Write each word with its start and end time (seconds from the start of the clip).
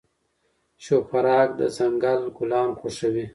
شوپرک 0.83 1.49
د 1.59 1.61
ځنګل 1.77 2.21
ګلان 2.37 2.69
خوښوي. 2.79 3.25